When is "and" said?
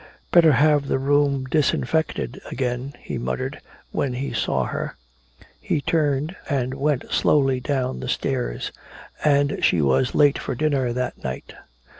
6.49-6.73, 9.23-9.63